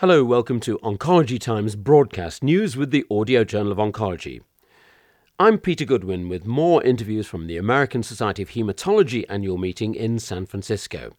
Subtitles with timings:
[0.00, 4.40] Hello, welcome to Oncology Times broadcast news with the Audio Journal of Oncology.
[5.38, 10.18] I'm Peter Goodwin with more interviews from the American Society of Hematology annual meeting in
[10.18, 11.12] San Francisco.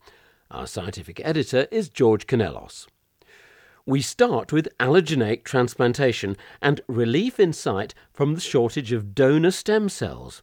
[0.50, 2.88] Our scientific editor is George Canellos.
[3.86, 9.90] We start with allogeneic transplantation and relief in sight from the shortage of donor stem
[9.90, 10.42] cells.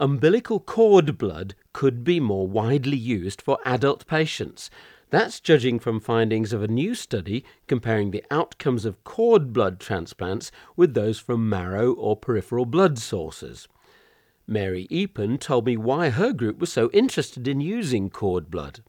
[0.00, 4.70] Umbilical cord blood could be more widely used for adult patients.
[5.14, 10.50] That's judging from findings of a new study comparing the outcomes of cord blood transplants
[10.74, 13.68] with those from marrow or peripheral blood sources.
[14.48, 18.80] Mary Eapen told me why her group was so interested in using cord blood.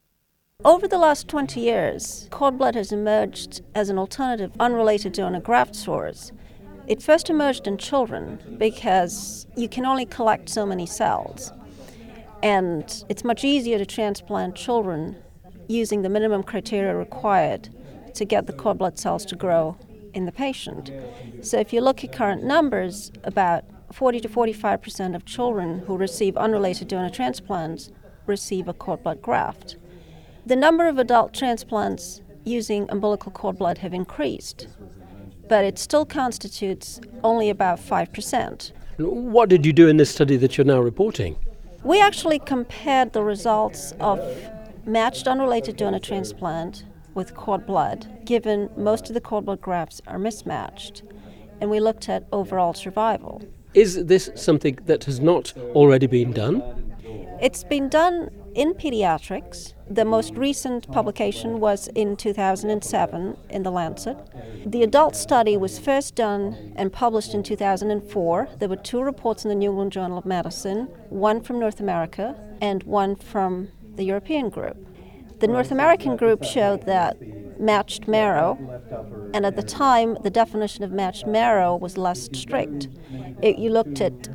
[0.64, 5.76] Over the last 20 years, cord blood has emerged as an alternative unrelated donor graft
[5.76, 6.32] source.
[6.88, 11.52] It first emerged in children because you can only collect so many cells.
[12.42, 15.22] And it's much easier to transplant children
[15.68, 17.68] using the minimum criteria required
[18.14, 19.76] to get the cord blood cells to grow
[20.14, 20.90] in the patient.
[21.42, 25.96] So if you look at current numbers, about 40 to 45 percent of children who
[25.96, 27.90] receive unrelated donor transplants
[28.26, 29.76] receive a cord blood graft.
[30.44, 34.68] The number of adult transplants using umbilical cord blood have increased,
[35.48, 38.72] but it still constitutes only about 5%.
[38.98, 41.36] What did you do in this study that you're now reporting?
[41.84, 44.18] We actually compared the results of
[44.86, 46.84] matched unrelated donor transplant
[47.14, 51.02] with cord blood, given most of the cord blood grafts are mismatched,
[51.60, 53.42] and we looked at overall survival.
[53.74, 56.62] Is this something that has not already been done?
[57.40, 59.74] It's been done in pediatrics.
[59.90, 64.16] The most recent publication was in 2007 in The Lancet.
[64.64, 68.48] The adult study was first done and published in 2004.
[68.58, 72.34] There were two reports in the New England Journal of Medicine, one from North America
[72.62, 74.76] and one from the European group.
[75.40, 77.16] The North American group showed that
[77.60, 78.58] matched marrow,
[79.34, 82.88] and at the time, the definition of matched marrow was less strict.
[83.42, 84.28] It, you looked at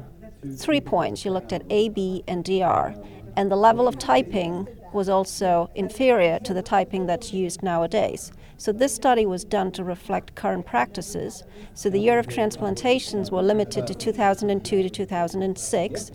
[0.57, 2.95] three points you looked at A, B, and DR,
[3.35, 8.31] and the level of typing was also inferior to the typing that's used nowadays.
[8.57, 11.43] So this study was done to reflect current practices.
[11.73, 16.11] So the year of transplantations were limited to 2002 to 2006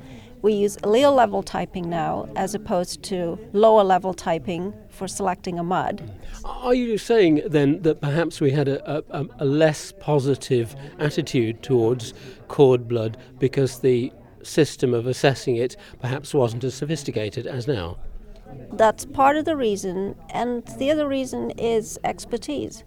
[0.47, 5.65] we use allele level typing now as opposed to lower level typing for selecting a
[5.65, 6.09] MUD.
[6.45, 12.15] Are you saying then that perhaps we had a, a, a less positive attitude towards
[12.47, 14.13] cord blood because the
[14.45, 17.99] system of assessing it perhaps wasn't as sophisticated as now?
[18.73, 22.85] That's part of the reason, and the other reason is expertise.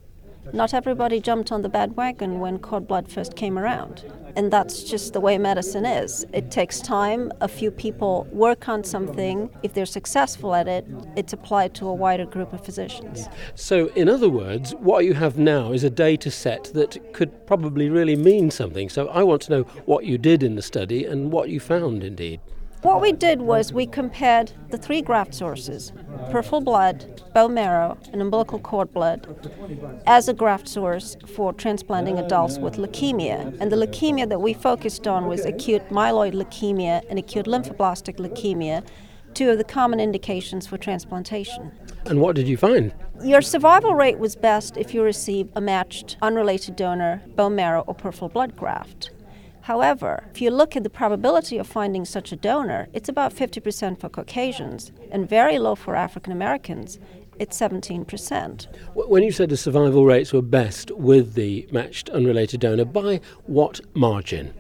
[0.54, 4.06] Not everybody jumped on the bandwagon when cord blood first came around.
[4.36, 6.26] And that's just the way medicine is.
[6.34, 7.32] It takes time.
[7.42, 9.50] A few people work on something.
[9.64, 10.86] If they're successful at it,
[11.16, 13.28] it's applied to a wider group of physicians.
[13.56, 17.90] So, in other words, what you have now is a data set that could probably
[17.90, 18.90] really mean something.
[18.90, 22.04] So, I want to know what you did in the study and what you found
[22.04, 22.40] indeed.
[22.82, 25.92] What we did was we compared the three graft sources
[26.32, 29.28] peripheral blood, bone marrow, and umbilical cord blood
[30.08, 33.58] as a graft source for transplanting adults with leukemia.
[33.60, 38.88] And the leukemia that we focused on was acute myeloid leukemia and acute lymphoblastic leukemia,
[39.34, 41.74] two of the common indications for transplantation.
[42.06, 42.94] And what did you find?
[43.22, 47.94] Your survival rate was best if you received a matched, unrelated donor, bone marrow, or
[47.94, 49.12] peripheral blood graft.
[49.62, 54.00] However, if you look at the probability of finding such a donor, it's about 50%
[54.00, 57.00] for Caucasians and very low for African Americans.
[57.40, 58.68] It's 17%.
[58.96, 63.80] When you said the survival rates were best with the matched unrelated donor, by what
[63.96, 64.54] margin?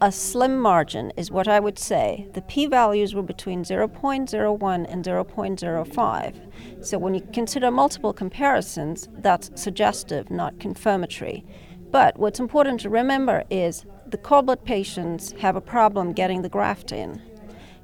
[0.00, 2.28] A slim margin is what I would say.
[2.34, 6.86] The p values were between 0.01 and 0.05.
[6.86, 11.44] So when you consider multiple comparisons, that's suggestive, not confirmatory.
[11.90, 16.48] But what's important to remember is the cord blood patients have a problem getting the
[16.48, 17.22] graft in.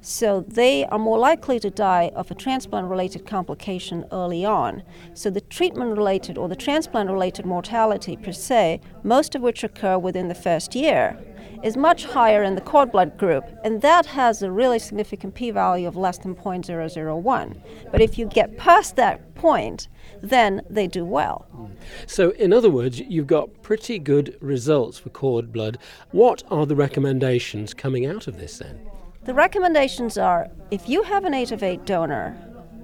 [0.01, 4.83] So they are more likely to die of a transplant related complication early on.
[5.15, 9.97] So the treatment related or the transplant related mortality per se, most of which occur
[9.97, 11.19] within the first year,
[11.65, 15.51] is much higher in the cord blood group, and that has a really significant p
[15.51, 17.57] value of less than 0.001.
[17.91, 19.89] But if you get past that point,
[20.23, 21.49] then they do well.
[22.07, 25.79] So, in other words, you've got pretty good results for cord blood.
[26.11, 28.79] What are the recommendations coming out of this then?
[29.25, 32.37] The recommendations are if you have an 8 of 8 donor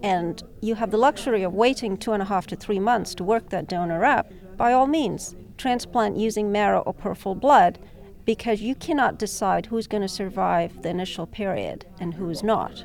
[0.03, 3.25] and you have the luxury of waiting two and a half to three months to
[3.25, 7.79] work that donor up, by all means, transplant using marrow or peripheral blood
[8.25, 12.85] because you cannot decide who's going to survive the initial period and who's not.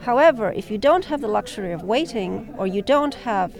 [0.00, 3.54] However, if you don't have the luxury of waiting or you don't have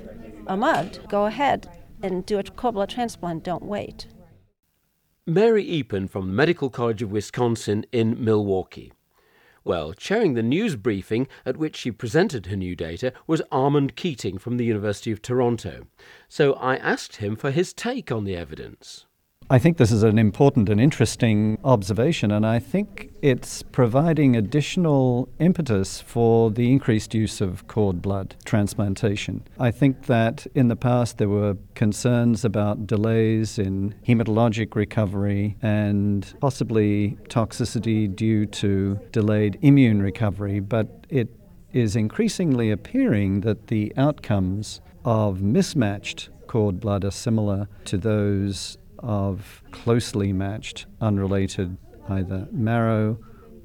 [0.47, 1.69] a MUD, go ahead,
[2.03, 4.07] and do a blood transplant, don't wait.
[5.27, 8.93] Mary Eapen from the Medical College of Wisconsin in Milwaukee.
[9.63, 14.39] Well, chairing the news briefing at which she presented her new data was Armand Keating
[14.39, 15.87] from the University of Toronto.
[16.29, 19.05] So I asked him for his take on the evidence.
[19.53, 25.29] I think this is an important and interesting observation, and I think it's providing additional
[25.41, 29.43] impetus for the increased use of cord blood transplantation.
[29.59, 36.33] I think that in the past there were concerns about delays in hematologic recovery and
[36.41, 41.29] possibly toxicity due to delayed immune recovery, but it
[41.73, 49.63] is increasingly appearing that the outcomes of mismatched cord blood are similar to those of
[49.71, 51.77] closely matched, unrelated
[52.09, 53.19] either marrow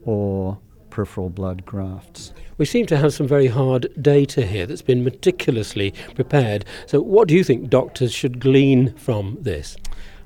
[0.03, 0.59] or
[0.89, 2.33] peripheral blood grafts.
[2.57, 6.63] We seem to have some very hard data here that's been meticulously prepared.
[6.85, 9.75] So, what do you think doctors should glean from this?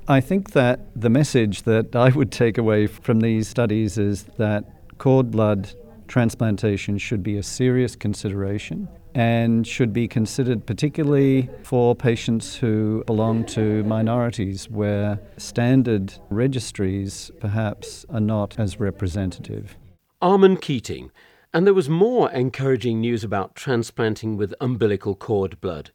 [0.06, 4.64] I think that the message that I would take away from these studies is that
[4.98, 5.72] cord blood
[6.08, 13.44] transplantation should be a serious consideration and should be considered particularly for patients who belong
[13.44, 19.76] to minorities where standard registries perhaps are not as representative.
[20.22, 21.10] Armand Keating,
[21.52, 25.90] and there was more encouraging news about transplanting with umbilical cord blood.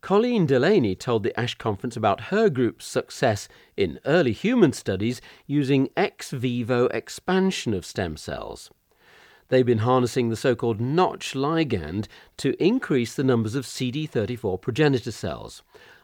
[0.00, 5.90] Colleen Delaney told the ASH conference about her group's success in early human studies using
[5.96, 8.70] ex vivo expansion of stem cells.
[9.48, 12.06] They've been harnessing the so called Notch ligand
[12.36, 15.62] to increase the numbers of CD34 progenitor cells.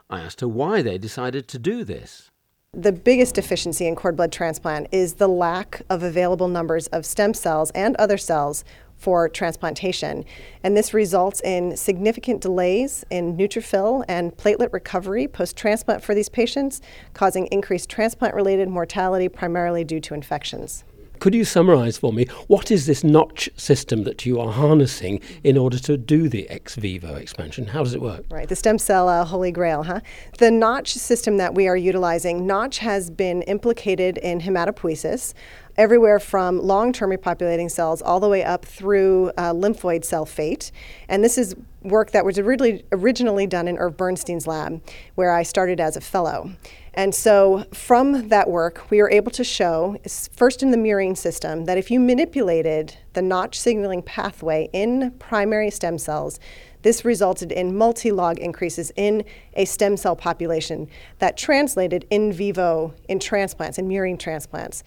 [0.08, 2.31] I asked her why they decided to do this.
[2.73, 7.32] The biggest deficiency in cord blood transplant is the lack of available numbers of stem
[7.32, 8.64] cells and other cells
[8.96, 10.25] for transplantation.
[10.62, 16.29] And this results in significant delays in neutrophil and platelet recovery post transplant for these
[16.29, 16.81] patients,
[17.12, 20.85] causing increased transplant related mortality primarily due to infections.
[21.20, 25.56] Could you summarize for me what is this notch system that you are harnessing in
[25.56, 27.66] order to do the ex vivo expansion?
[27.66, 28.25] How does it work?
[28.31, 30.00] Right, the stem cell uh, holy grail, huh?
[30.38, 35.34] The notch system that we are utilizing, notch has been implicated in hematopoiesis
[35.76, 40.71] everywhere from long term repopulating cells all the way up through uh, lymphoid cell fate.
[41.09, 44.82] And this is work that was originally, originally done in Irv Bernstein's lab,
[45.15, 46.53] where I started as a fellow.
[46.94, 49.97] And so from that work, we were able to show,
[50.32, 55.71] first in the murine system, that if you manipulated the notch signaling pathway in primary
[55.71, 56.38] stem cells,
[56.82, 59.25] this resulted in multi log increases in
[59.55, 60.87] a stem cell population
[61.19, 64.85] that translated in vivo in transplants, in murine transplants.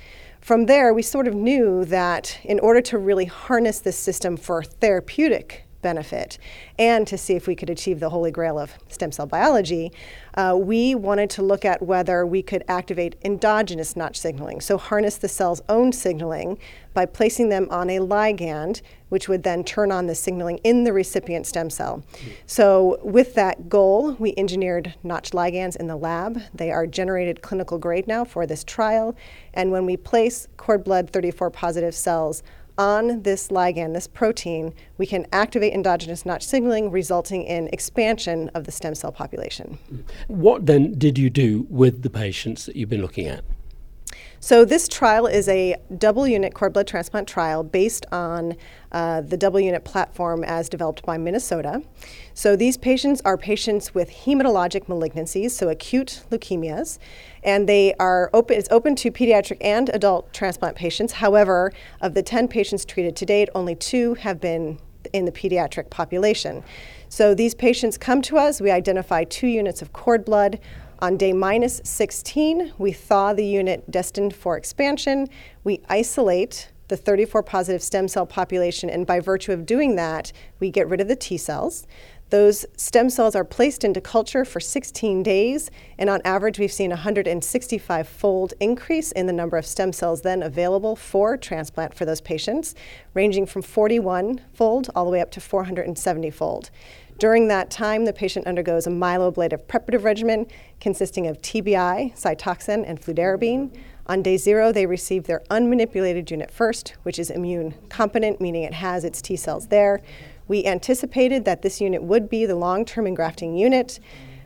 [0.48, 4.64] From there, we sort of knew that in order to really harness this system for
[4.64, 6.38] therapeutic benefit
[6.80, 9.92] and to see if we could achieve the holy grail of stem cell biology,
[10.36, 15.18] uh, we wanted to look at whether we could activate endogenous notch signaling, so harness
[15.18, 16.58] the cell's own signaling
[16.94, 20.92] by placing them on a ligand, which would then turn on the signaling in the
[20.92, 22.04] recipient stem cell.
[22.46, 26.42] So, with that goal, we engineered notch ligands in the lab.
[26.54, 29.16] They are generated clinical grade now for this trial.
[29.54, 32.44] And when we place cord blood 34 positive cells
[32.78, 38.66] on this ligand, this protein, we can activate endogenous notch signaling, resulting in expansion of
[38.66, 39.78] the stem cell population.
[40.28, 43.44] What then did you do with the patients that you've been looking at?
[44.40, 48.56] So, this trial is a double unit cord blood transplant trial based on
[48.92, 51.82] uh, the double unit platform as developed by Minnesota.
[52.36, 57.00] So, these patients are patients with hematologic malignancies, so acute leukemias,
[57.44, 61.14] and they are open, it's open to pediatric and adult transplant patients.
[61.14, 64.78] However, of the 10 patients treated to date, only two have been
[65.14, 66.64] in the pediatric population.
[67.10, 70.60] So, these patients come to us, we identify two units of cord blood.
[71.00, 75.28] On day minus 16, we thaw the unit destined for expansion.
[75.64, 80.72] We isolate the 34 positive stem cell population, and by virtue of doing that, we
[80.72, 81.86] get rid of the T cells.
[82.30, 86.92] Those stem cells are placed into culture for 16 days, and on average, we've seen
[86.92, 92.06] a 165 fold increase in the number of stem cells then available for transplant for
[92.06, 92.74] those patients,
[93.14, 96.72] ranging from 41 fold all the way up to 470 fold.
[97.20, 100.46] During that time, the patient undergoes a myeloablative preparative regimen
[100.80, 103.76] consisting of TBI, Cytoxan, and fludarabine.
[104.06, 108.76] On day zero, they receive their unmanipulated unit first, which is immune competent, meaning it
[108.76, 110.02] has its T cells there.
[110.48, 114.00] We anticipated that this unit would be the long term engrafting unit.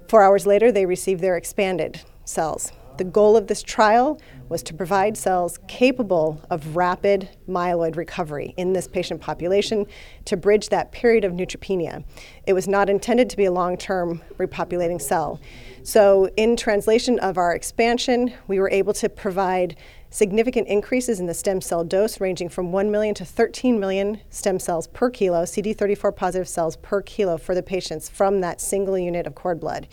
[0.07, 2.71] Four hours later, they receive their expanded cells.
[2.98, 4.19] The goal of this trial
[4.50, 9.86] was to provide cells capable of rapid myeloid recovery in this patient population
[10.25, 12.03] to bridge that period of neutropenia.
[12.45, 15.39] It was not intended to be a long term repopulating cell.
[15.83, 19.77] So, in translation of our expansion, we were able to provide
[20.10, 24.60] significant increases in the stem cell dose, ranging from 1 million to 13 million stem
[24.60, 29.25] cells per kilo, CD34 positive cells per kilo for the patients from that single unit
[29.25, 29.88] of cord blood.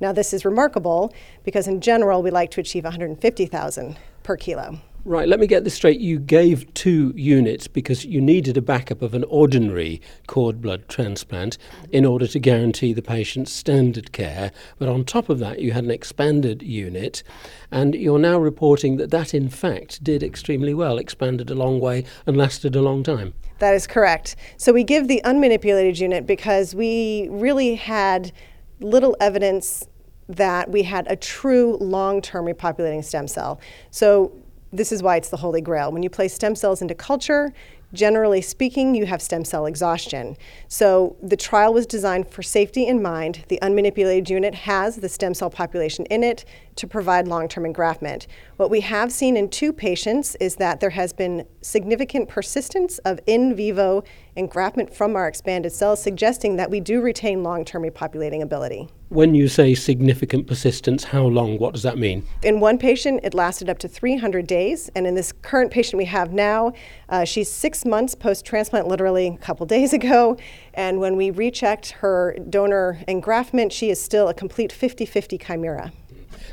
[0.00, 1.12] Now, this is remarkable
[1.44, 4.78] because in general, we like to achieve 150,000 per kilo.
[5.04, 5.98] Right, let me get this straight.
[5.98, 11.56] You gave two units because you needed a backup of an ordinary cord blood transplant
[11.90, 14.52] in order to guarantee the patient's standard care.
[14.78, 17.22] But on top of that, you had an expanded unit,
[17.70, 22.04] and you're now reporting that that in fact did extremely well, expanded a long way,
[22.26, 23.32] and lasted a long time.
[23.58, 24.36] That is correct.
[24.58, 28.32] So we give the unmanipulated unit because we really had
[28.80, 29.86] little evidence
[30.28, 33.60] that we had a true long term repopulating stem cell.
[33.90, 34.32] So
[34.72, 35.90] this is why it's the holy grail.
[35.90, 37.52] When you place stem cells into culture,
[37.92, 40.36] generally speaking, you have stem cell exhaustion.
[40.68, 43.44] So the trial was designed for safety in mind.
[43.48, 46.44] The unmanipulated unit has the stem cell population in it
[46.80, 48.26] to provide long term engraftment.
[48.56, 53.20] What we have seen in two patients is that there has been significant persistence of
[53.26, 54.02] in vivo
[54.36, 58.88] engraftment from our expanded cells, suggesting that we do retain long term repopulating ability.
[59.10, 61.58] When you say significant persistence, how long?
[61.58, 62.24] What does that mean?
[62.42, 64.88] In one patient, it lasted up to 300 days.
[64.94, 66.72] And in this current patient we have now,
[67.08, 70.38] uh, she's six months post transplant, literally a couple days ago.
[70.72, 75.92] And when we rechecked her donor engraftment, she is still a complete 50 50 chimera.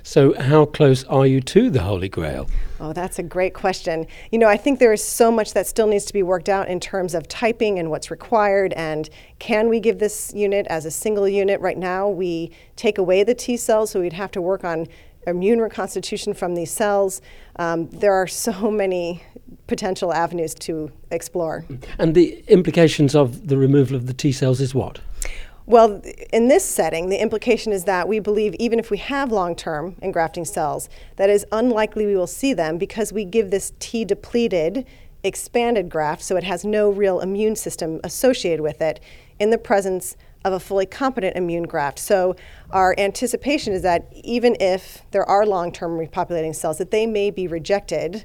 [0.08, 2.50] So, how close are you to the Holy Grail?
[2.80, 4.08] Oh, that's a great question.
[4.32, 6.70] You know, I think there is so much that still needs to be worked out
[6.70, 8.72] in terms of typing and what's required.
[8.78, 9.10] And
[9.40, 11.60] can we give this unit as a single unit?
[11.60, 14.88] Right now, we take away the T cells, so we'd have to work on
[15.28, 17.22] immune reconstitution from these cells.
[17.58, 19.24] Um, there are so many
[19.68, 21.66] potential avenues to explore.
[22.00, 25.02] And the implications of the removal of the T cells is what?
[25.68, 29.54] Well, in this setting, the implication is that we believe even if we have long
[29.54, 34.06] term engrafting cells, that is unlikely we will see them because we give this T
[34.06, 34.86] depleted,
[35.26, 39.02] expanded graft, so it has no real immune system associated with it,
[39.40, 42.00] in the presence of a fully competent immune graft.
[42.00, 42.38] So
[42.70, 47.30] our anticipation is that even if there are long term repopulating cells, that they may
[47.30, 48.24] be rejected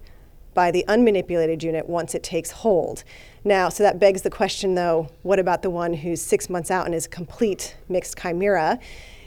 [0.54, 3.04] by the unmanipulated unit once it takes hold.
[3.44, 6.86] Now, so that begs the question though what about the one who's six months out
[6.86, 8.78] and is complete mixed chimera?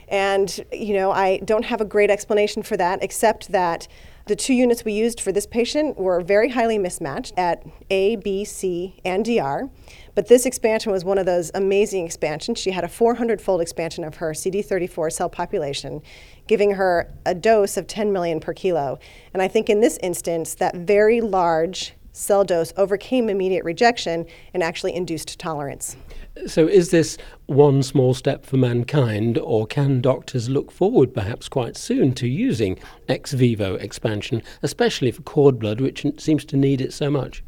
[0.08, 3.88] And, you know, I don't have a great explanation for that except that
[4.26, 8.44] the two units we used for this patient were very highly mismatched at A, B,
[8.44, 9.70] C, and DR.
[10.16, 12.58] But this expansion was one of those amazing expansions.
[12.58, 16.02] She had a 400 fold expansion of her CD34 cell population,
[16.48, 18.98] giving her a dose of 10 million per kilo.
[19.32, 24.62] And I think in this instance, that very large cell dose overcame immediate rejection and
[24.62, 25.96] actually induced tolerance.
[26.44, 27.16] So, is this
[27.46, 32.78] one small step for mankind, or can doctors look forward perhaps quite soon to using
[33.08, 37.42] ex vivo expansion, especially for cord blood, which seems to need it so much?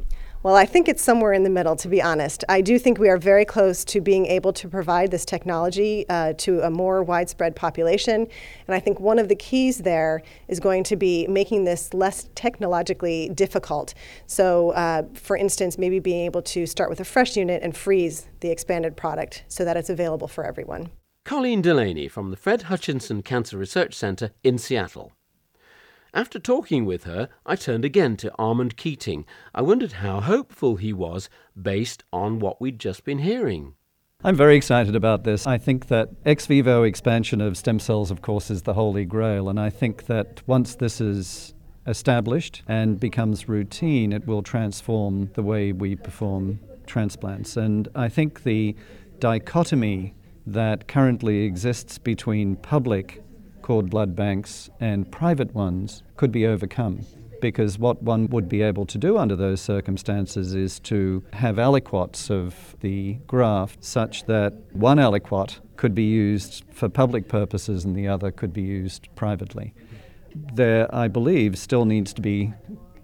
[0.44, 2.44] Well, I think it's somewhere in the middle, to be honest.
[2.48, 6.34] I do think we are very close to being able to provide this technology uh,
[6.38, 8.28] to a more widespread population.
[8.68, 12.28] And I think one of the keys there is going to be making this less
[12.36, 13.94] technologically difficult.
[14.28, 18.28] So, uh, for instance, maybe being able to start with a fresh unit and freeze
[18.38, 20.90] the expanded product so that it's available for everyone.
[21.24, 25.12] Colleen Delaney from the Fred Hutchinson Cancer Research Center in Seattle.
[26.14, 29.26] After talking with her, I turned again to Armand Keating.
[29.54, 31.28] I wondered how hopeful he was
[31.60, 33.74] based on what we'd just been hearing.
[34.24, 35.46] I'm very excited about this.
[35.46, 39.48] I think that ex vivo expansion of stem cells, of course, is the holy grail.
[39.48, 41.54] And I think that once this is
[41.86, 47.56] established and becomes routine, it will transform the way we perform transplants.
[47.56, 48.74] And I think the
[49.20, 50.14] dichotomy
[50.46, 53.22] that currently exists between public
[53.68, 57.04] cord blood banks and private ones could be overcome.
[57.42, 62.30] Because what one would be able to do under those circumstances is to have aliquots
[62.30, 68.08] of the graft such that one aliquot could be used for public purposes and the
[68.08, 69.74] other could be used privately.
[70.54, 72.54] There, I believe, still needs to be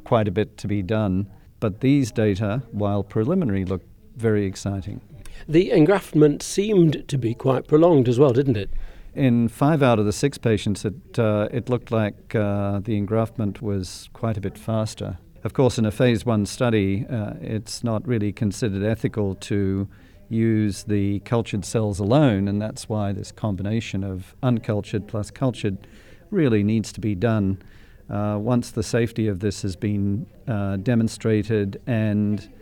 [0.05, 1.27] quite a bit to be done,
[1.61, 3.83] but these data, while preliminary, look
[4.17, 5.03] very exciting.
[5.47, 8.71] The engraftment seemed to be quite prolonged as well, didn't it?
[9.15, 13.63] In five out of the six patients, it, uh, it looked like uh, the engraftment
[13.63, 15.19] was quite a bit faster.
[15.45, 19.89] Of course, in a phase one study, uh, it's not really considered ethical to
[20.29, 25.87] use the cultured cells alone, and that's why this combination of uncultured plus cultured
[26.31, 27.63] really needs to be done.
[28.11, 32.53] Uh, once the safety of this has been uh, demonstrated and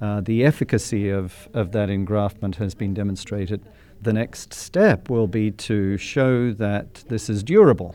[0.00, 3.62] uh, the efficacy of, of that engraftment has been demonstrated,
[4.02, 7.94] the next step will be to show that this is durable,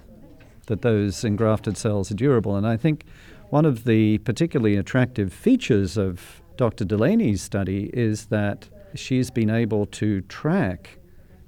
[0.68, 2.56] that those engrafted cells are durable.
[2.56, 3.06] And I think
[3.50, 6.86] one of the particularly attractive features of Dr.
[6.86, 10.98] Delaney's study is that she's been able to track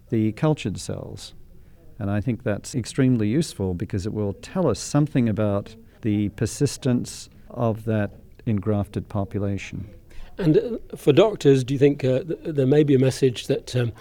[0.10, 1.34] the cultured cells.
[1.98, 7.30] And I think that's extremely useful because it will tell us something about the persistence
[7.50, 8.12] of that
[8.46, 9.90] engrafted population.
[10.38, 13.76] And uh, for doctors, do you think uh, th- there may be a message that
[13.76, 13.92] um,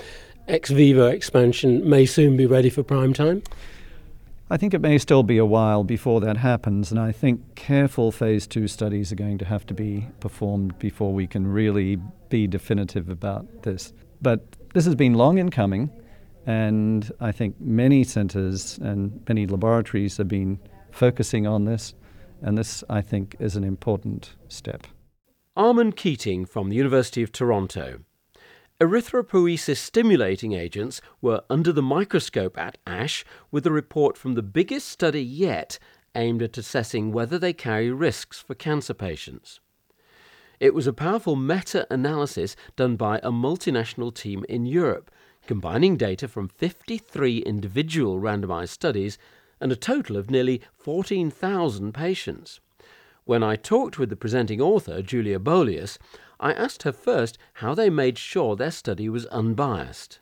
[0.49, 3.43] ex vivo expansion may soon be ready for prime time?
[4.51, 8.11] I think it may still be a while before that happens, and I think careful
[8.11, 11.99] phase two studies are going to have to be performed before we can really
[12.31, 13.93] be definitive about this.
[14.23, 14.41] But
[14.73, 15.91] this has been long in coming,
[16.47, 20.59] and I think many centers and many laboratories have been
[20.93, 21.93] focusing on this,
[22.41, 24.87] and this, I think, is an important step.
[25.57, 27.99] Armand Keating from the University of Toronto.
[28.81, 34.87] Erythropoiesis stimulating agents were under the microscope at ASH with a report from the biggest
[34.89, 35.81] study yet
[36.15, 39.59] aimed at assessing whether they carry risks for cancer patients.
[40.61, 45.11] It was a powerful meta analysis done by a multinational team in Europe,
[45.49, 49.19] combining data from 53 individual randomized studies
[49.61, 52.61] and a total of nearly 14,000 patients.
[53.25, 55.99] When I talked with the presenting author, Julia Bohlius,
[56.41, 60.21] I asked her first how they made sure their study was unbiased.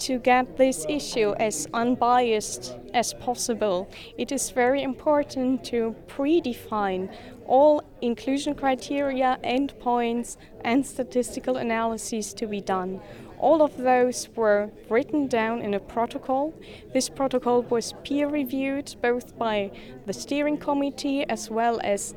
[0.00, 7.12] To get this issue as unbiased as possible, it is very important to predefine
[7.46, 13.00] all inclusion criteria, endpoints, and statistical analyses to be done.
[13.40, 16.54] All of those were written down in a protocol.
[16.92, 19.72] This protocol was peer reviewed both by
[20.06, 22.14] the steering committee as well as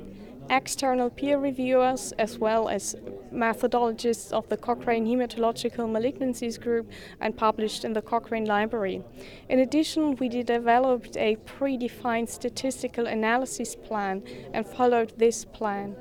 [0.51, 2.93] external peer reviewers as well as
[3.33, 6.91] methodologists of the Cochrane Hematological Malignancies Group
[7.21, 9.01] and published in the Cochrane Library.
[9.47, 15.95] In addition, we developed a predefined statistical analysis plan and followed this plan.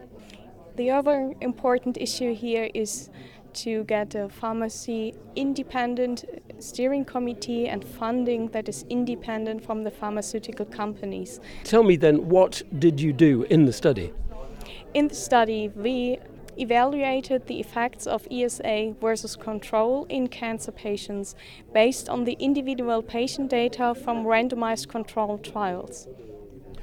[0.74, 3.08] The other important issue here is
[3.52, 6.24] to get a pharmacy independent
[6.58, 11.40] steering committee and funding that is independent from the pharmaceutical companies.
[11.64, 14.12] Tell me then, what did you do in the study?
[14.92, 16.18] In the study, we
[16.58, 21.36] evaluated the effects of ESA versus control in cancer patients
[21.72, 26.08] based on the individual patient data from randomized controlled trials.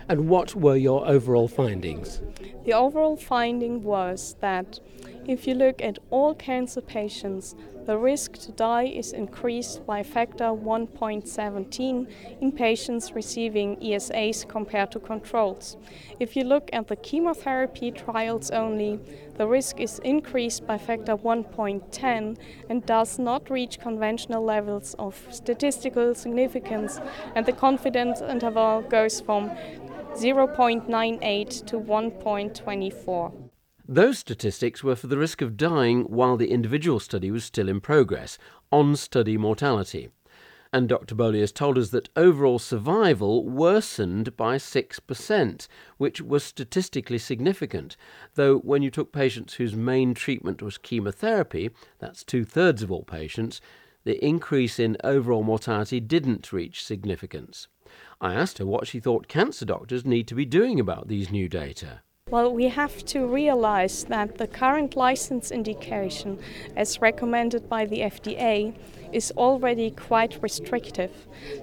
[0.08, 2.22] And what were your overall findings?
[2.64, 4.80] The overall finding was that
[5.28, 7.56] if you look at all cancer patients,
[7.88, 12.08] the risk to die is increased by factor 1.17
[12.42, 15.78] in patients receiving ESAs compared to controls.
[16.20, 19.00] If you look at the chemotherapy trials only,
[19.38, 22.38] the risk is increased by factor 1.10
[22.70, 27.00] and does not reach conventional levels of statistical significance,
[27.36, 29.50] and the confidence interval goes from
[30.16, 33.47] 0.98 to 1.24.
[33.90, 37.80] Those statistics were for the risk of dying while the individual study was still in
[37.80, 38.38] progress,
[38.70, 40.10] on study mortality.
[40.74, 41.16] And Dr.
[41.16, 47.96] Bohlius told us that overall survival worsened by 6%, which was statistically significant,
[48.36, 51.70] though when you took patients whose main treatment was chemotherapy,
[52.00, 53.62] that's two thirds of all patients,
[54.04, 57.70] the increase in overall mortality didn't reach significance.
[58.20, 61.48] I asked her what she thought cancer doctors need to be doing about these new
[61.48, 62.02] data.
[62.30, 66.40] Well, we have to realize that the current license indication,
[66.76, 68.74] as recommended by the FDA,
[69.14, 71.12] is already quite restrictive.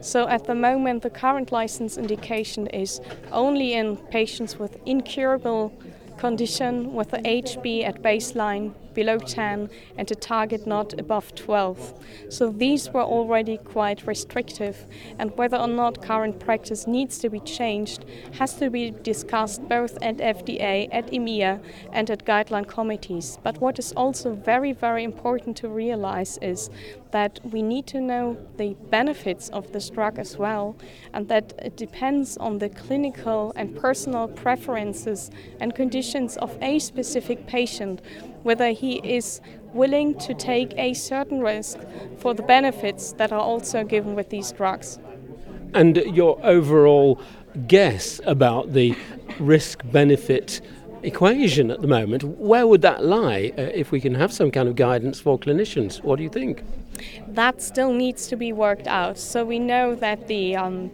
[0.01, 5.71] So, at the moment, the current license indication is only in patients with incurable
[6.17, 11.95] condition with the HB at baseline below 10 and a target not above 12.
[12.29, 14.87] So these were already quite restrictive,
[15.19, 19.99] and whether or not current practice needs to be changed has to be discussed both
[20.03, 21.61] at FDA, at EMEA,
[21.93, 23.39] and at guideline committees.
[23.43, 26.71] But what is also very, very important to realize is
[27.11, 30.77] that we need to know the benefits of this drug as well,
[31.13, 35.31] and that it depends on the clinical and personal preferences
[35.61, 38.03] and conditions of a specific patient
[38.45, 39.41] whether he is
[39.73, 41.79] willing to take a certain risk
[42.19, 44.99] for the benefits that are also given with these drugs.
[45.75, 47.21] And your overall
[47.67, 48.97] guess about the
[49.41, 50.61] risk benefit
[51.03, 54.69] equation at the moment, where would that lie uh, if we can have some kind
[54.69, 56.03] of guidance for clinicians?
[56.03, 56.63] What do you think?
[57.29, 59.19] That still needs to be worked out.
[59.19, 60.91] So we know that the um,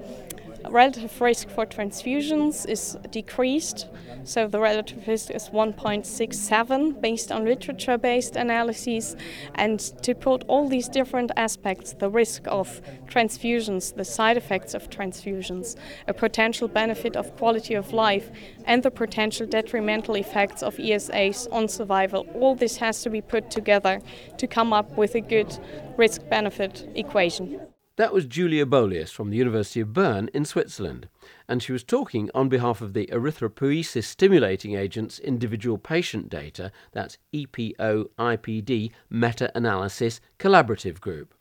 [0.69, 3.87] relative risk for transfusions is decreased.
[4.25, 9.17] So the relative risk is 1.67 based on literature based analyses.
[9.55, 14.91] And to put all these different aspects the risk of transfusions, the side effects of
[14.91, 18.31] transfusions, a potential benefit of quality of life,
[18.65, 23.51] and the potential detrimental effects of ESAs on survival all this has to be put
[23.51, 24.01] together
[24.37, 25.59] to come up with a good
[25.97, 27.70] risk benefit equation.
[27.97, 31.09] That was Julia Bohlius from the University of Bern in Switzerland,
[31.49, 37.19] and she was talking on behalf of the erythropoiesis stimulating agents individual patient data, that's
[37.35, 41.35] EPO IPD meta analysis collaborative group.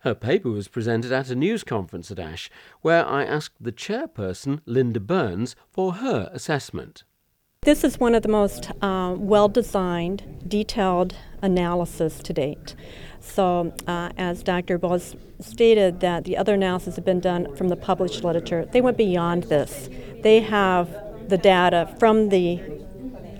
[0.00, 2.48] Her paper was presented at a news conference at ASH,
[2.82, 7.02] where I asked the chairperson, Linda Burns, for her assessment.
[7.66, 12.76] This is one of the most uh, well designed, detailed analysis to date.
[13.18, 14.78] So, uh, as Dr.
[14.78, 18.66] Bose stated, that the other analyses have been done from the published literature.
[18.70, 19.90] They went beyond this.
[20.22, 20.96] They have
[21.28, 22.60] the data from the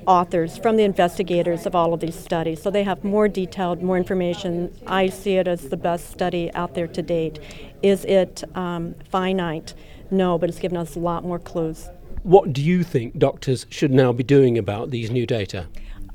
[0.08, 2.60] authors, from the investigators of all of these studies.
[2.60, 4.76] So they have more detailed, more information.
[4.88, 7.38] I see it as the best study out there to date.
[7.80, 9.74] Is it um, finite?
[10.10, 11.88] No, but it's given us a lot more clues.
[12.26, 15.68] What do you think doctors should now be doing about these new data?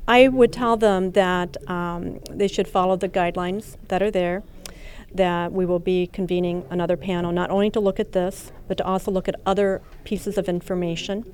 [0.06, 4.42] I would tell them that um, they should follow the guidelines that are there,
[5.14, 8.84] that we will be convening another panel not only to look at this, but to
[8.84, 11.24] also look at other pieces of information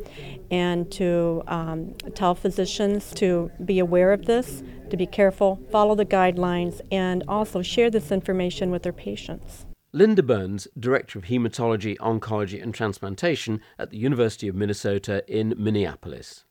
[0.48, 6.06] and to um, tell physicians to be aware of this, to be careful, follow the
[6.06, 9.66] guidelines, and also share this information with their patients.
[9.92, 16.44] Linda Burns, Director of Hematology, Oncology and Transplantation at the University of Minnesota in Minneapolis.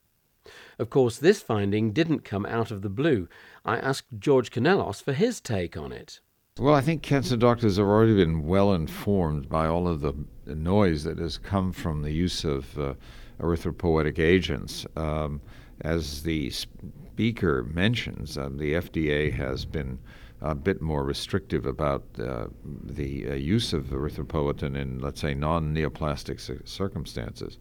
[0.78, 3.28] Of course, this finding didn't come out of the blue.
[3.64, 6.20] I asked George Canellos for his take on it.
[6.58, 10.14] Well, I think cancer doctors have already been well informed by all of the
[10.46, 12.94] noise that has come from the use of uh,
[13.40, 14.84] erythropoietic agents.
[14.96, 15.40] Um,
[15.82, 20.00] as the speaker mentions, uh, the FDA has been
[20.40, 25.74] a bit more restrictive about uh, the uh, use of erythropoietin in, let's say, non
[25.74, 27.58] neoplastic circumstances.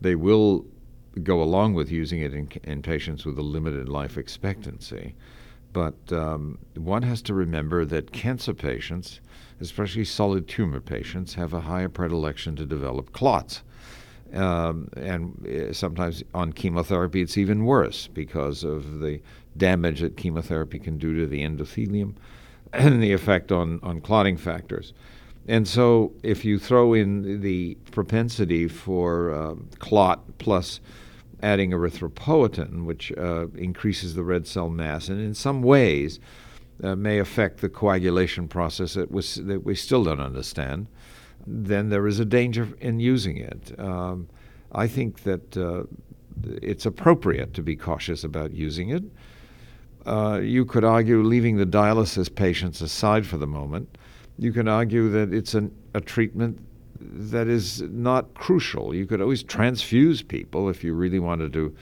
[0.00, 0.66] They will
[1.22, 5.14] go along with using it in, in patients with a limited life expectancy.
[5.72, 9.20] But um, one has to remember that cancer patients,
[9.60, 13.62] especially solid tumor patients, have a higher predilection to develop clots.
[14.32, 19.20] Um, and uh, sometimes on chemotherapy, it's even worse because of the
[19.56, 22.14] damage that chemotherapy can do to the endothelium
[22.72, 24.92] and the effect on, on clotting factors.
[25.48, 30.80] And so, if you throw in the propensity for uh, clot plus
[31.40, 36.18] adding erythropoietin, which uh, increases the red cell mass, and in some ways
[36.82, 40.88] uh, may affect the coagulation process that, was, that we still don't understand,
[41.46, 43.78] then there is a danger in using it.
[43.78, 44.28] Um,
[44.72, 45.84] I think that uh,
[46.60, 49.04] it's appropriate to be cautious about using it.
[50.06, 53.98] Uh, you could argue, leaving the dialysis patients aside for the moment,
[54.38, 56.60] you can argue that it's an, a treatment
[57.00, 58.94] that is not crucial.
[58.94, 61.74] You could always transfuse people if you really wanted to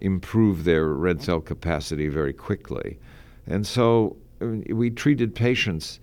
[0.00, 2.98] improve their red cell capacity very quickly.
[3.46, 6.00] And so I mean, we treated patients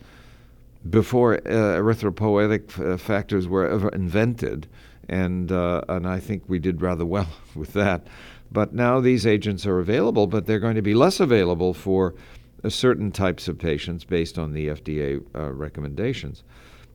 [0.89, 4.67] before uh, erythropoietic uh, factors were ever invented,
[5.09, 8.07] and uh, and I think we did rather well with that.
[8.51, 12.15] But now these agents are available, but they're going to be less available for
[12.63, 16.43] uh, certain types of patients based on the FDA uh, recommendations.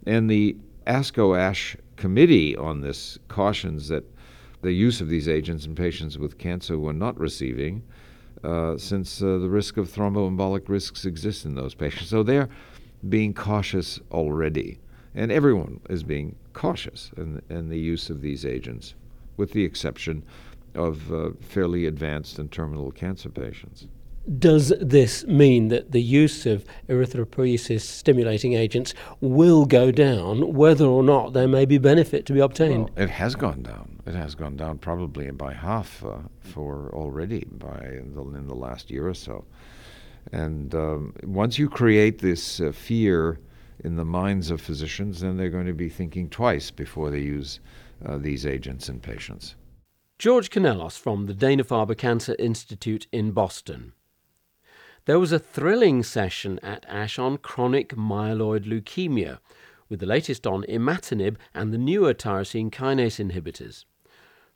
[0.07, 4.05] And the ASCO ASH committee on this cautions that
[4.63, 7.83] the use of these agents in patients with cancer were not receiving,
[8.45, 12.09] uh, since uh, the risk of thromboembolic risks exists in those patients.
[12.09, 12.49] So they're
[13.09, 14.79] being cautious already.
[15.15, 18.95] And everyone is being cautious in, in the use of these agents,
[19.39, 20.23] with the exception
[20.77, 23.87] of uh, fairly advanced and terminal cancer patients.
[24.39, 31.05] Does this mean that the use of erythropoiesis stimulating agents will go down, whether or
[31.05, 32.91] not there may be benefit to be obtained?
[32.97, 34.01] Well, it has gone down.
[34.05, 38.91] It has gone down probably by half uh, for already by the, in the last
[38.91, 39.45] year or so.
[40.33, 43.39] And um, once you create this uh, fear
[43.85, 47.61] in the minds of physicians, then they're going to be thinking twice before they use
[48.05, 49.55] uh, these agents in patients.
[50.19, 53.93] George Canellos from the Dana Farber Cancer Institute in Boston.
[55.05, 59.41] There was a thrilling session at ASH on chronic myeloid leukemia,
[59.91, 63.85] with the latest on imatinib and the newer tyrosine kinase inhibitors.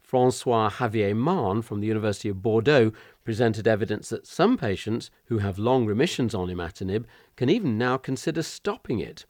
[0.01, 5.59] Francois Xavier Mahon from the University of Bordeaux presented evidence that some patients who have
[5.59, 7.05] long remissions on imatinib
[7.37, 9.27] can even now consider stopping it.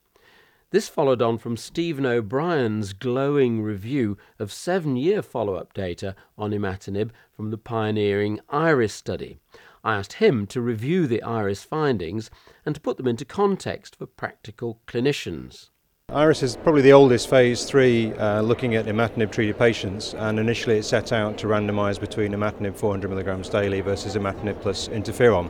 [0.72, 6.52] This followed on from Stephen O'Brien's glowing review of seven year follow up data on
[6.52, 9.40] imatinib from the pioneering IRIS study.
[9.82, 12.30] I asked him to review the IRIS findings
[12.64, 15.70] and to put them into context for practical clinicians.
[16.12, 20.78] IRIS is probably the oldest phase three uh, looking at imatinib treated patients, and initially
[20.78, 25.48] it set out to randomise between imatinib 400 milligrams daily versus imatinib plus interferon.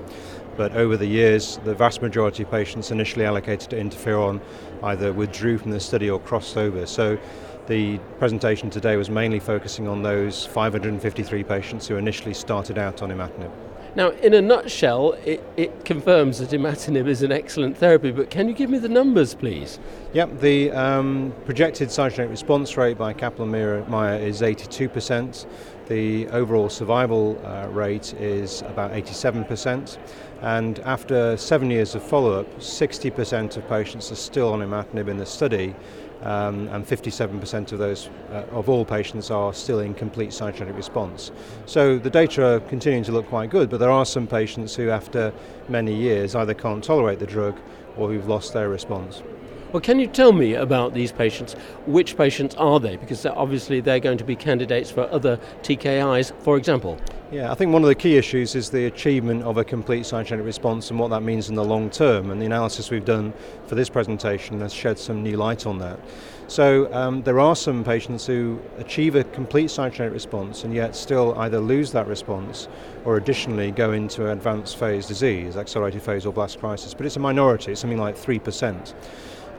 [0.59, 4.43] But over the years, the vast majority of patients initially allocated to interferon
[4.83, 6.87] either withdrew from the study or crossed over.
[6.87, 7.19] So
[7.67, 13.11] the presentation today was mainly focusing on those 553 patients who initially started out on
[13.11, 13.51] imatinib.
[13.97, 18.47] Now, in a nutshell, it, it confirms that imatinib is an excellent therapy, but can
[18.49, 19.81] you give me the numbers, please?
[20.13, 25.45] Yep, the um, projected cytogenetic response rate by Kaplan-Meier is 82%.
[25.91, 29.99] The overall survival uh, rate is about 87%.
[30.41, 35.27] And after seven years of follow-up, 60% of patients are still on imatinib in the
[35.27, 35.75] study,
[36.23, 41.33] um, and 57% of those uh, of all patients are still in complete cytogenetic response.
[41.67, 44.91] So the data are continuing to look quite good, but there are some patients who,
[44.91, 45.33] after
[45.69, 47.59] many years, either can't tolerate the drug
[47.97, 49.25] or who've lost their response.
[49.73, 51.53] Well, can you tell me about these patients?
[51.87, 52.97] Which patients are they?
[52.97, 56.99] Because obviously they're going to be candidates for other TKIs, for example.
[57.31, 60.45] Yeah, I think one of the key issues is the achievement of a complete cytogenetic
[60.45, 62.33] response and what that means in the long term.
[62.33, 63.33] And the analysis we've done
[63.69, 66.01] for this presentation has shed some new light on that.
[66.49, 71.39] So um, there are some patients who achieve a complete cytogenetic response and yet still
[71.39, 72.67] either lose that response
[73.05, 76.93] or additionally go into advanced phase disease, accelerated phase or blast crisis.
[76.93, 78.95] But it's a minority, it's something like 3%.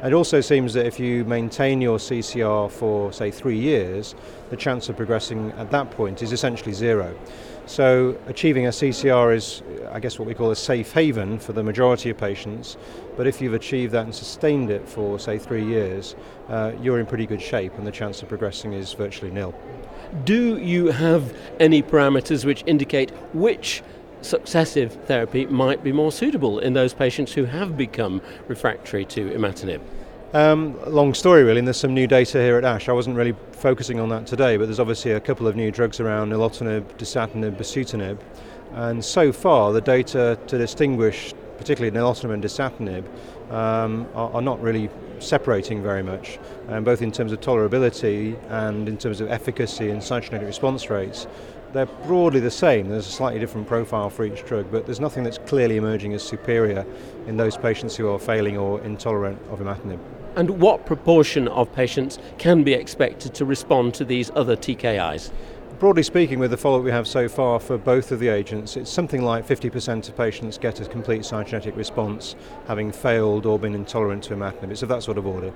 [0.03, 4.15] It also seems that if you maintain your CCR for, say, three years,
[4.49, 7.15] the chance of progressing at that point is essentially zero.
[7.67, 9.61] So, achieving a CCR is,
[9.91, 12.77] I guess, what we call a safe haven for the majority of patients.
[13.15, 16.15] But if you've achieved that and sustained it for, say, three years,
[16.49, 19.53] uh, you're in pretty good shape and the chance of progressing is virtually nil.
[20.23, 23.83] Do you have any parameters which indicate which
[24.21, 29.81] successive therapy might be more suitable in those patients who have become refractory to imatinib?
[30.33, 32.87] Um, long story, really, and there's some new data here at ASH.
[32.87, 35.99] I wasn't really focusing on that today, but there's obviously a couple of new drugs
[35.99, 38.17] around nilotinib, dasatinib, bosutinib,
[38.73, 43.05] and so far the data to distinguish, particularly nilotinib and dasatinib,
[43.51, 48.87] um, are, are, not really separating very much, um, both in terms of tolerability and
[48.87, 51.27] in terms of efficacy and cytogenetic response rates.
[51.73, 52.89] They're broadly the same.
[52.89, 56.21] There's a slightly different profile for each drug, but there's nothing that's clearly emerging as
[56.21, 56.85] superior
[57.27, 59.99] in those patients who are failing or intolerant of imatinib.
[60.35, 65.31] And what proportion of patients can be expected to respond to these other TKIs?
[65.81, 68.91] Broadly speaking, with the follow-up we have so far for both of the agents, it's
[68.91, 72.35] something like 50% of patients get a complete cytogenetic response,
[72.67, 74.69] having failed or been intolerant to imatinib.
[74.69, 75.51] It's of that sort of order.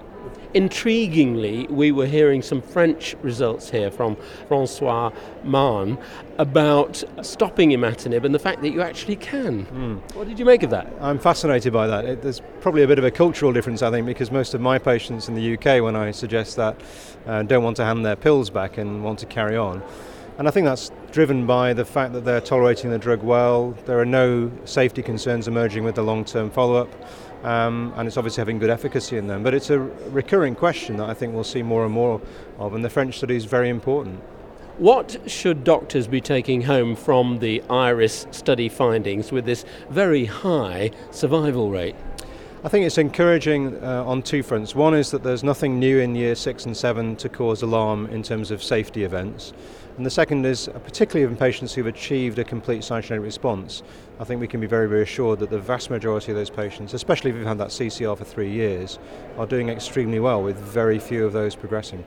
[0.55, 5.11] Intriguingly, we were hearing some French results here from Francois
[5.43, 5.99] Mahon
[6.39, 9.67] about stopping imatinib and the fact that you actually can.
[9.67, 10.15] Mm.
[10.15, 10.91] What did you make of that?
[11.01, 12.03] I'm fascinated by that.
[12.03, 14.79] It, there's probably a bit of a cultural difference, I think, because most of my
[14.79, 16.81] patients in the UK, when I suggest that,
[17.27, 19.83] uh, don't want to hand their pills back and want to carry on.
[20.37, 23.71] And I think that's driven by the fact that they're tolerating the drug well.
[23.85, 26.89] There are no safety concerns emerging with the long term follow up.
[27.45, 29.43] Um, and it's obviously having good efficacy in them.
[29.43, 32.19] But it's a recurring question that I think we'll see more and more
[32.57, 34.19] of, and the French study is very important.
[34.77, 40.91] What should doctors be taking home from the IRIS study findings with this very high
[41.11, 41.95] survival rate?
[42.65, 44.73] I think it's encouraging uh, on two fronts.
[44.73, 48.23] One is that there's nothing new in year six and seven to cause alarm in
[48.23, 49.53] terms of safety events.
[49.97, 53.83] And the second is, uh, particularly in patients who've achieved a complete cytogenetic response,
[54.19, 57.29] I think we can be very reassured that the vast majority of those patients, especially
[57.29, 58.97] if you've had that CCR for three years,
[59.37, 62.03] are doing extremely well with very few of those progressing.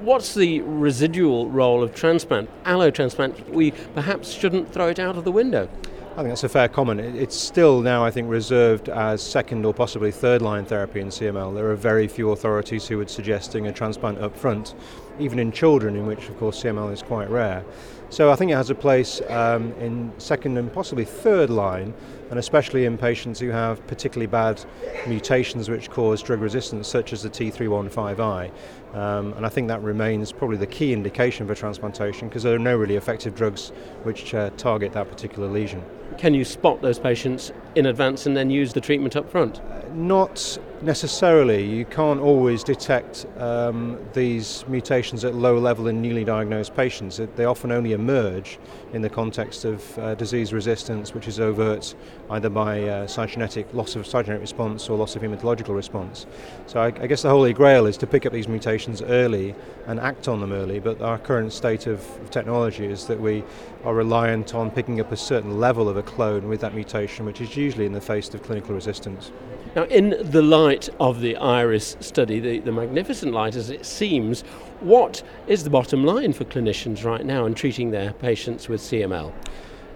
[0.00, 3.50] What's the residual role of transplant, allo transplant?
[3.50, 5.68] We perhaps shouldn't throw it out of the window.
[6.16, 6.98] I think that's a fair comment.
[6.98, 11.54] It's still now, I think, reserved as second or possibly third line therapy in CML.
[11.54, 14.74] There are very few authorities who would suggesting a transplant up front,
[15.18, 17.66] even in children, in which, of course, CML is quite rare.
[18.08, 21.92] So I think it has a place um, in second and possibly third line,
[22.30, 24.64] and especially in patients who have particularly bad
[25.06, 28.50] mutations which cause drug resistance, such as the T315I.
[28.96, 32.58] Um, and I think that remains probably the key indication for transplantation because there are
[32.58, 33.68] no really effective drugs
[34.04, 35.84] which uh, target that particular lesion.
[36.16, 39.60] Can you spot those patients in advance and then use the treatment up front?
[39.94, 41.64] Not necessarily.
[41.64, 47.20] You can't always detect um, these mutations at low level in newly diagnosed patients.
[47.36, 48.58] They often only emerge
[48.92, 51.94] in the context of uh, disease resistance, which is overt
[52.30, 56.26] either by uh, cytogenetic loss of cytogenetic response or loss of hematological response.
[56.66, 59.54] So I, I, guess the holy grail is to pick up these mutations early
[59.86, 60.80] and act on them early.
[60.80, 63.44] But our current state of, of technology is that we
[63.84, 67.40] are reliant on picking up a certain level of a clone with that mutation, which
[67.40, 69.30] is usually in the face of clinical resistance.
[69.74, 74.42] Now, in the light of the IRIS study, the, the magnificent light as it seems,
[74.80, 79.32] what is the bottom line for clinicians right now in treating their patients with CML?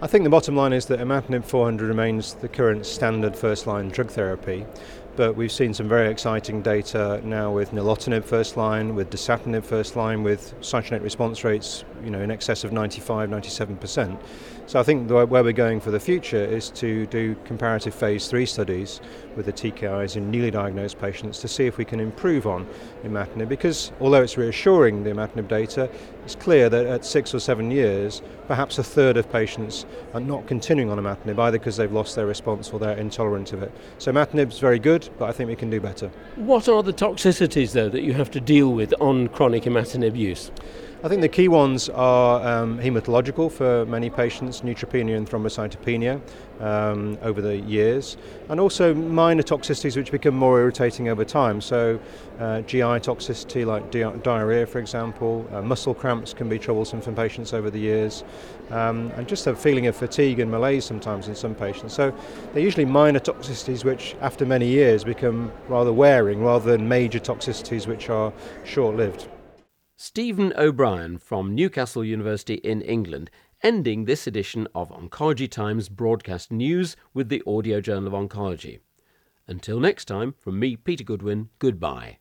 [0.03, 3.89] I think the bottom line is that imatinib 400 remains the current standard first line
[3.89, 4.65] drug therapy
[5.15, 9.95] but we've seen some very exciting data now with nilotinib first line, with dasatinib first
[9.95, 14.19] line, with cytogenetic response rates, you know, in excess of 95, 97%.
[14.67, 18.45] So I think where we're going for the future is to do comparative phase three
[18.45, 19.01] studies
[19.35, 22.65] with the TKIs in newly diagnosed patients to see if we can improve on
[23.03, 23.49] imatinib.
[23.49, 25.89] Because although it's reassuring the imatinib data,
[26.23, 30.47] it's clear that at six or seven years, perhaps a third of patients are not
[30.47, 33.73] continuing on imatinib either because they've lost their response or they're intolerant of it.
[33.97, 36.09] So imatinib is very good, but I think we can do better.
[36.35, 40.51] What are the toxicities though that you have to deal with on chronic imatinib use?
[41.03, 46.21] I think the key ones are um, hematological for many patients, neutropenia and thrombocytopenia
[46.59, 48.17] um, over the years,
[48.49, 51.59] and also minor toxicities which become more irritating over time.
[51.59, 51.99] So,
[52.37, 57.11] uh, GI toxicity like di- diarrhea, for example, uh, muscle cramps can be troublesome for
[57.13, 58.23] patients over the years,
[58.69, 61.95] um, and just a feeling of fatigue and malaise sometimes in some patients.
[61.95, 62.13] So,
[62.53, 67.87] they're usually minor toxicities which, after many years, become rather wearing rather than major toxicities
[67.87, 68.31] which are
[68.65, 69.27] short lived.
[70.03, 73.29] Stephen O'Brien from Newcastle University in England,
[73.61, 78.79] ending this edition of Oncology Times broadcast news with the Audio Journal of Oncology.
[79.47, 82.17] Until next time, from me, Peter Goodwin, goodbye.